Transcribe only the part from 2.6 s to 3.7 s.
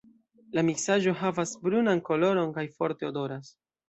forte odoras.